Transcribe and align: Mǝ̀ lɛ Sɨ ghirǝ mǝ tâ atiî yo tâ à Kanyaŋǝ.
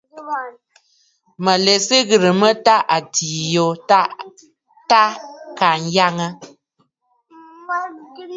Mǝ̀ 1.43 1.55
lɛ 1.65 1.73
Sɨ 1.85 1.97
ghirǝ 2.07 2.31
mǝ 2.41 2.49
tâ 2.65 2.75
atiî 2.95 3.33
yo 3.53 3.67
tâ 4.89 5.01
à 5.01 5.03
Kanyaŋǝ. 5.57 6.27